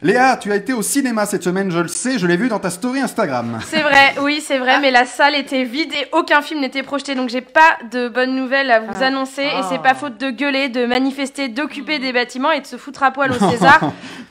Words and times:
Léa, 0.00 0.36
tu 0.36 0.52
as 0.52 0.56
été 0.56 0.72
au 0.72 0.82
cinéma 0.82 1.26
cette 1.26 1.42
semaine, 1.42 1.72
je 1.72 1.78
le 1.80 1.88
sais, 1.88 2.18
je 2.20 2.26
l'ai 2.28 2.36
vu 2.36 2.48
dans 2.48 2.60
ta 2.60 2.70
story 2.70 3.00
Instagram. 3.00 3.58
C'est 3.66 3.82
vrai, 3.82 4.14
oui, 4.22 4.40
c'est 4.46 4.58
vrai, 4.58 4.78
mais 4.80 4.92
la 4.92 5.04
salle 5.04 5.34
était 5.34 5.64
vide 5.64 5.92
et 5.92 6.06
aucun 6.12 6.40
film 6.40 6.60
n'était 6.60 6.84
projeté, 6.84 7.16
donc 7.16 7.28
j'ai 7.30 7.40
pas 7.40 7.76
de 7.90 8.08
bonnes 8.08 8.36
nouvelles 8.36 8.70
à 8.70 8.78
vous 8.78 9.02
annoncer. 9.02 9.42
Et 9.42 9.62
c'est 9.68 9.82
pas 9.82 9.94
faute 9.94 10.16
de 10.18 10.30
gueuler, 10.30 10.68
de 10.68 10.86
manifester, 10.86 11.48
d'occuper 11.48 11.98
des 11.98 12.12
bâtiments 12.12 12.52
et 12.52 12.60
de 12.60 12.66
se 12.66 12.76
foutre 12.76 13.02
à 13.02 13.10
poil 13.10 13.32
au 13.32 13.38
César, 13.50 13.80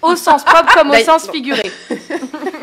au 0.02 0.16
sens 0.16 0.46
propre 0.46 0.74
comme 0.74 0.90
au 0.90 0.94
Bah, 0.94 1.04
sens 1.04 1.30
figuré. 1.30 1.70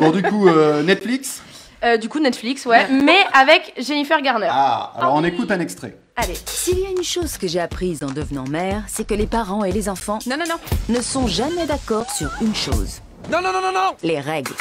Bon, 0.00 0.10
du 0.10 0.22
coup, 0.22 0.48
euh, 0.48 0.82
Netflix 0.82 1.42
Euh, 1.84 1.96
du 1.98 2.08
coup, 2.08 2.18
Netflix, 2.18 2.64
ouais, 2.66 2.88
mais 2.88 3.18
avec 3.32 3.74
Jennifer 3.78 4.20
Garner. 4.22 4.48
Ah, 4.50 4.92
alors 4.96 5.14
on 5.14 5.24
écoute 5.24 5.50
un 5.50 5.60
extrait. 5.60 5.96
Allez. 6.16 6.34
S'il 6.46 6.78
y 6.78 6.86
a 6.86 6.90
une 6.90 7.02
chose 7.04 7.36
que 7.36 7.46
j'ai 7.46 7.60
apprise 7.60 8.02
en 8.02 8.06
devenant 8.10 8.44
mère, 8.48 8.82
c'est 8.86 9.06
que 9.06 9.14
les 9.14 9.26
parents 9.26 9.64
et 9.64 9.72
les 9.72 9.88
enfants 9.88 10.18
Non, 10.26 10.36
non, 10.38 10.44
non. 10.48 10.56
ne 10.88 11.00
sont 11.02 11.26
jamais 11.26 11.66
d'accord 11.66 12.10
sur 12.10 12.30
une 12.40 12.54
chose. 12.54 13.00
Non, 13.30 13.42
non, 13.42 13.52
non, 13.52 13.60
non, 13.60 13.72
non 13.72 13.90
Les 14.02 14.20
règles. 14.20 14.54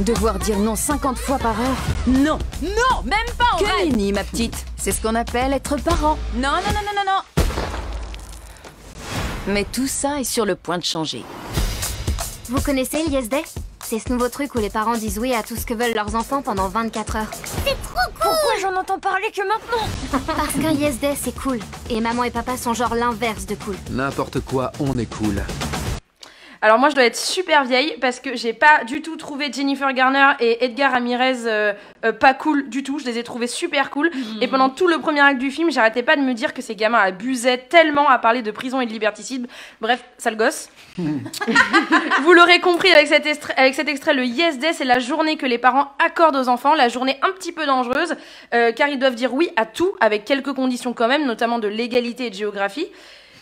Devoir 0.00 0.38
dire 0.38 0.58
non 0.58 0.76
50 0.76 1.18
fois 1.18 1.38
par 1.38 1.58
heure 1.60 1.76
Non 2.06 2.38
Non, 2.62 3.02
même 3.04 3.34
pas 3.36 3.44
en 3.54 3.58
Que 3.58 3.64
vrai. 3.64 3.86
nenni, 3.86 4.12
ma 4.12 4.22
petite 4.22 4.64
C'est 4.76 4.92
ce 4.92 5.00
qu'on 5.02 5.14
appelle 5.16 5.52
être 5.54 5.76
parent. 5.82 6.16
Non, 6.36 6.42
non, 6.50 6.58
non, 6.66 6.80
non, 6.84 7.02
non, 7.04 7.12
non. 7.12 7.44
Mais 9.48 9.64
tout 9.64 9.86
ça 9.88 10.20
est 10.20 10.24
sur 10.24 10.44
le 10.44 10.54
point 10.54 10.78
de 10.78 10.84
changer. 10.84 11.24
Vous 12.48 12.60
connaissez 12.60 13.02
Yes 13.08 13.28
Day? 13.28 13.42
C'est 13.90 14.00
ce 14.00 14.12
nouveau 14.12 14.28
truc 14.28 14.54
où 14.54 14.58
les 14.58 14.68
parents 14.68 14.98
disent 14.98 15.18
oui 15.18 15.32
à 15.32 15.42
tout 15.42 15.56
ce 15.56 15.64
que 15.64 15.72
veulent 15.72 15.94
leurs 15.94 16.14
enfants 16.14 16.42
pendant 16.42 16.68
24 16.68 17.16
heures. 17.16 17.30
Pourquoi 18.20 18.52
j'en 18.60 18.76
entends 18.76 18.98
parler 18.98 19.28
que 19.34 19.40
maintenant 19.40 20.20
Parce 20.26 20.52
qu'un 20.52 20.72
Yes 20.72 21.00
Day, 21.00 21.14
c'est 21.18 21.34
cool. 21.34 21.58
Et 21.88 22.02
maman 22.02 22.24
et 22.24 22.30
papa 22.30 22.58
sont 22.58 22.74
genre 22.74 22.94
l'inverse 22.94 23.46
de 23.46 23.54
cool. 23.54 23.76
N'importe 23.90 24.40
quoi, 24.40 24.72
on 24.78 24.98
est 24.98 25.06
cool. 25.06 25.42
Alors 26.60 26.78
moi 26.78 26.88
je 26.88 26.94
dois 26.94 27.04
être 27.04 27.16
super 27.16 27.64
vieille 27.64 27.96
parce 28.00 28.18
que 28.18 28.36
j'ai 28.36 28.52
pas 28.52 28.84
du 28.84 29.00
tout 29.00 29.16
trouvé 29.16 29.52
Jennifer 29.52 29.92
Garner 29.92 30.32
et 30.40 30.64
Edgar 30.64 30.92
Ramirez 30.92 31.46
euh, 31.46 31.72
euh, 32.04 32.12
pas 32.12 32.34
cool 32.34 32.68
du 32.68 32.82
tout. 32.82 32.98
Je 32.98 33.04
les 33.04 33.18
ai 33.18 33.22
trouvés 33.22 33.46
super 33.46 33.90
cool. 33.90 34.10
Et 34.40 34.48
pendant 34.48 34.68
tout 34.68 34.88
le 34.88 34.98
premier 34.98 35.20
acte 35.20 35.38
du 35.38 35.50
film, 35.50 35.70
j'arrêtais 35.70 36.02
pas 36.02 36.16
de 36.16 36.22
me 36.22 36.34
dire 36.34 36.54
que 36.54 36.62
ces 36.62 36.74
gamins 36.74 36.98
abusaient 36.98 37.58
tellement 37.58 38.08
à 38.08 38.18
parler 38.18 38.42
de 38.42 38.50
prison 38.50 38.80
et 38.80 38.86
de 38.86 38.92
liberticide. 38.92 39.46
Bref, 39.80 40.02
sale 40.18 40.36
gosse. 40.36 40.68
Vous 40.98 42.32
l'aurez 42.32 42.60
compris 42.60 42.90
avec 42.90 43.06
cet, 43.06 43.26
extrait, 43.26 43.54
avec 43.56 43.74
cet 43.74 43.88
extrait, 43.88 44.14
le 44.14 44.24
Yes 44.24 44.58
Day, 44.58 44.72
c'est 44.72 44.84
la 44.84 44.98
journée 44.98 45.36
que 45.36 45.46
les 45.46 45.58
parents 45.58 45.92
accordent 46.04 46.36
aux 46.36 46.48
enfants, 46.48 46.74
la 46.74 46.88
journée 46.88 47.18
un 47.22 47.30
petit 47.32 47.52
peu 47.52 47.66
dangereuse, 47.66 48.16
euh, 48.52 48.72
car 48.72 48.88
ils 48.88 48.98
doivent 48.98 49.14
dire 49.14 49.32
oui 49.32 49.50
à 49.56 49.64
tout, 49.64 49.92
avec 50.00 50.24
quelques 50.24 50.52
conditions 50.52 50.92
quand 50.92 51.08
même, 51.08 51.24
notamment 51.24 51.58
de 51.58 51.68
légalité 51.68 52.26
et 52.26 52.30
de 52.30 52.34
géographie. 52.34 52.88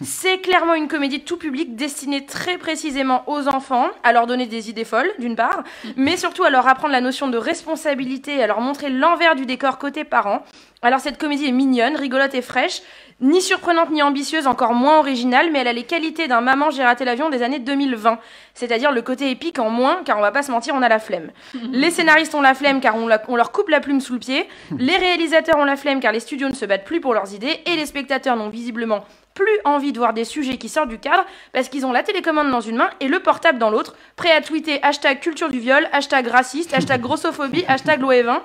C'est 0.03 0.39
clairement 0.39 0.75
une 0.75 0.89
comédie 0.89 1.21
tout 1.21 1.37
public 1.37 1.77
destinée 1.77 2.27
très 2.27 2.59
précisément 2.59 3.25
aux 3.27 3.49
enfants, 3.49 3.89
à 4.03 4.13
leur 4.13 4.27
donner 4.27 4.47
des 4.47 4.69
idées 4.69 4.85
folles, 4.85 5.11
d'une 5.19 5.37
part, 5.37 5.63
mais 5.97 6.17
surtout 6.17 6.45
à 6.45 6.51
leur 6.51 6.69
apprendre 6.69 6.93
la 6.93 7.01
notion 7.01 7.29
de 7.29 7.39
responsabilité, 7.39 8.43
à 8.43 8.47
leur 8.47 8.61
montrer 8.61 8.91
l'envers 8.91 9.37
du 9.37 9.47
décor 9.47 9.79
côté 9.79 10.05
parents. 10.05 10.43
Alors 10.87 11.01
cette 11.01 11.19
comédie 11.19 11.49
est 11.49 11.53
mignonne, 11.53 11.97
rigolote 11.97 12.33
et 12.35 12.43
fraîche, 12.43 12.81
ni 13.21 13.41
surprenante 13.43 13.91
ni 13.91 14.03
ambitieuse, 14.05 14.47
encore 14.47 14.73
moins 14.73 14.99
originale, 15.01 15.51
mais 15.51 15.59
elle 15.59 15.67
a 15.69 15.73
les 15.73 15.83
qualités 15.83 16.29
d'un 16.29 16.41
Maman 16.41 16.71
j'ai 16.71 16.85
raté 16.85 17.05
l'avion 17.05 17.29
des 17.29 17.43
années 17.43 17.59
2020, 17.59 18.19
c'est-à-dire 18.55 18.93
le 18.93 19.03
côté 19.03 19.31
épique 19.33 19.59
en 19.59 19.69
moins, 19.69 20.03
car 20.05 20.17
on 20.17 20.21
va 20.21 20.31
pas 20.31 20.45
se 20.45 20.53
mentir, 20.53 20.75
on 20.77 20.83
a 20.83 20.89
la 20.89 21.01
flemme. 21.01 21.31
Les 21.73 21.91
scénaristes 21.91 22.37
ont 22.37 22.41
la 22.41 22.55
flemme 22.55 22.81
car 22.81 22.95
on, 22.95 23.09
la- 23.09 23.21
on 23.27 23.35
leur 23.35 23.51
coupe 23.51 23.69
la 23.69 23.81
plume 23.81 24.01
sous 24.01 24.13
le 24.13 24.21
pied, 24.21 24.49
les 24.79 24.97
réalisateurs 24.97 25.57
ont 25.57 25.65
la 25.65 25.77
flemme 25.77 25.99
car 25.99 26.13
les 26.13 26.21
studios 26.21 26.49
ne 26.49 26.55
se 26.55 26.65
battent 26.67 26.85
plus 26.85 27.01
pour 27.01 27.15
leurs 27.15 27.35
idées, 27.35 27.59
et 27.67 27.75
les 27.75 27.87
spectateurs 27.87 28.37
n'ont 28.37 28.49
visiblement 28.51 29.05
plus 29.35 29.59
envie 29.67 29.93
de 29.93 29.99
voir 29.99 30.15
des 30.15 30.25
sujets 30.25 30.57
qui 30.57 30.69
sortent 30.71 30.89
du 30.89 30.99
cadre 30.99 31.27
parce 31.53 31.69
qu'ils 31.69 31.85
ont 31.85 31.93
la 31.93 32.03
télécommande 32.03 32.51
dans 32.51 32.63
une 32.63 32.77
main 32.77 32.89
et 33.01 33.09
le 33.09 33.21
portable 33.21 33.59
dans 33.59 33.69
l'autre, 33.71 33.95
prêts 34.17 34.31
à 34.33 34.41
tweeter 34.41 34.83
hashtag 34.83 35.21
culture 35.21 35.51
du 35.51 35.59
viol, 35.59 35.87
hashtag 35.93 36.27
raciste, 36.29 36.73
hashtag 36.73 37.01
grossophobie, 37.03 37.65
hashtag 37.69 38.01
l'OE20. 38.01 38.39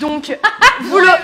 Donc, 0.00 0.34
vous 0.80 0.98
l'aurez- 0.98 1.18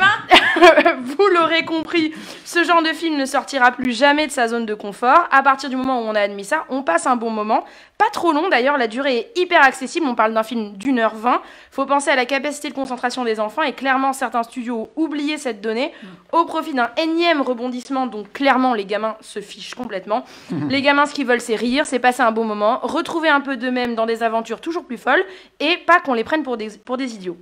vous 1.03 1.27
l'aurez 1.35 1.65
compris, 1.65 2.13
ce 2.45 2.65
genre 2.65 2.83
de 2.83 2.89
film 2.89 3.17
ne 3.17 3.25
sortira 3.25 3.73
plus 3.73 3.93
jamais 3.93 4.27
de 4.27 4.33
sa 4.33 4.49
zone 4.49 4.67
de 4.67 4.75
confort. 4.75 5.29
À 5.31 5.43
partir 5.43 5.71
du 5.71 5.77
moment 5.77 6.01
où 6.01 6.05
on 6.05 6.15
a 6.15 6.21
admis 6.21 6.45
ça, 6.45 6.65
on 6.69 6.83
passe 6.83 7.07
un 7.07 7.17
bon 7.17 7.31
moment. 7.31 7.65
Pas 7.97 8.11
trop 8.13 8.33
long 8.33 8.49
d'ailleurs, 8.49 8.79
la 8.79 8.87
durée 8.87 9.19
est 9.19 9.39
hyper 9.39 9.63
accessible. 9.63 10.07
On 10.07 10.15
parle 10.15 10.33
d'un 10.33 10.43
film 10.43 10.77
d'une 10.77 10.99
heure 10.99 11.15
vingt. 11.15 11.43
Faut 11.71 11.87
penser 11.87 12.11
à 12.11 12.17
la 12.17 12.27
capacité 12.27 12.69
de 12.69 12.75
concentration 12.75 13.25
des 13.25 13.41
enfants 13.41 13.63
et 13.63 13.73
clairement 13.73 14.13
certains 14.13 14.43
studios 14.43 14.83
ont 14.97 15.03
oublié 15.03 15.37
cette 15.37 15.61
donnée 15.61 15.93
au 16.33 16.45
profit 16.45 16.75
d'un 16.75 16.91
énième 16.97 17.41
rebondissement 17.41 18.07
dont 18.07 18.25
clairement 18.33 18.75
les 18.75 18.85
gamins 18.85 19.17
se 19.21 19.41
fichent 19.41 19.75
complètement. 19.75 20.25
les 20.69 20.83
gamins, 20.83 21.07
ce 21.07 21.15
qu'ils 21.15 21.27
veulent, 21.27 21.41
c'est 21.41 21.57
rire, 21.57 21.87
c'est 21.87 21.99
passer 21.99 22.23
un 22.23 22.33
bon 22.33 22.45
moment, 22.45 22.79
retrouver 22.83 23.29
un 23.29 23.41
peu 23.41 23.57
d'eux-mêmes 23.57 23.95
dans 23.95 24.07
des 24.07 24.23
aventures 24.23 24.61
toujours 24.61 24.85
plus 24.85 24.99
folles 24.99 25.25
et 25.61 25.77
pas 25.87 26.01
qu'on 26.01 26.15
les 26.15 26.25
prenne 26.25 26.43
pour 26.43 26.57
des, 26.57 26.71
pour 26.85 26.97
des 26.97 27.15
idiots. 27.15 27.37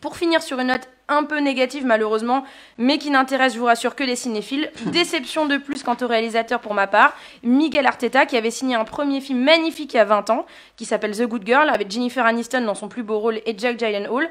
Pour 0.00 0.16
finir 0.16 0.42
sur 0.42 0.60
une 0.60 0.68
note 0.68 0.88
un 1.08 1.24
peu 1.24 1.38
négative 1.38 1.84
malheureusement, 1.84 2.44
mais 2.76 2.98
qui 2.98 3.10
n'intéresse, 3.10 3.54
je 3.54 3.58
vous 3.58 3.64
rassure, 3.64 3.94
que 3.94 4.04
les 4.04 4.16
cinéphiles. 4.16 4.70
Déception 4.86 5.46
de 5.46 5.56
plus 5.56 5.82
quant 5.82 5.96
au 6.00 6.06
réalisateur 6.06 6.60
pour 6.60 6.74
ma 6.74 6.86
part, 6.86 7.14
Miguel 7.42 7.86
Arteta, 7.86 8.26
qui 8.26 8.36
avait 8.36 8.50
signé 8.50 8.76
un 8.76 8.84
premier 8.84 9.20
film 9.20 9.40
magnifique 9.40 9.94
il 9.94 9.96
y 9.96 10.00
a 10.00 10.04
20 10.04 10.30
ans, 10.30 10.46
qui 10.76 10.84
s'appelle 10.84 11.16
The 11.16 11.22
Good 11.22 11.46
Girl, 11.46 11.68
avec 11.70 11.90
Jennifer 11.90 12.24
Aniston 12.24 12.60
dans 12.62 12.74
son 12.74 12.88
plus 12.88 13.02
beau 13.02 13.18
rôle 13.18 13.40
et 13.46 13.54
Jack 13.56 13.78
Gyllenhaal. 13.78 14.30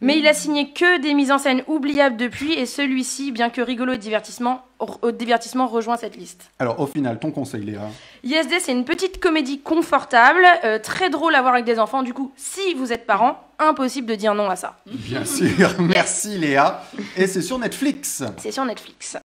Mais 0.00 0.18
il 0.18 0.26
a 0.26 0.34
signé 0.34 0.70
que 0.70 1.00
des 1.00 1.14
mises 1.14 1.32
en 1.32 1.38
scène 1.38 1.62
oubliables 1.66 2.16
depuis, 2.16 2.52
et 2.52 2.66
celui-ci, 2.66 3.32
bien 3.32 3.50
que 3.50 3.60
rigolo 3.60 3.94
et 3.94 3.98
divertissement, 3.98 4.64
au 4.78 5.10
divertissement, 5.10 5.66
rejoint 5.66 5.96
cette 5.96 6.16
liste. 6.16 6.50
Alors, 6.58 6.78
au 6.80 6.86
final, 6.86 7.18
ton 7.18 7.32
conseil, 7.32 7.64
Léa 7.64 7.88
ISD, 8.22 8.60
c'est 8.60 8.72
une 8.72 8.84
petite 8.84 9.18
comédie 9.20 9.60
confortable, 9.60 10.44
euh, 10.64 10.78
très 10.78 11.10
drôle 11.10 11.34
à 11.34 11.40
voir 11.40 11.54
avec 11.54 11.64
des 11.64 11.78
enfants. 11.78 12.02
Du 12.02 12.14
coup, 12.14 12.32
si 12.36 12.74
vous 12.74 12.92
êtes 12.92 13.06
parent, 13.06 13.42
impossible 13.58 14.06
de 14.06 14.14
dire 14.14 14.34
non 14.34 14.48
à 14.48 14.56
ça. 14.56 14.76
Bien 14.86 15.24
sûr, 15.24 15.74
merci 15.80 16.38
Léa. 16.38 16.82
Et 17.16 17.26
c'est 17.26 17.42
sur 17.42 17.58
Netflix. 17.58 18.22
C'est 18.36 18.52
sur 18.52 18.64
Netflix. 18.64 19.16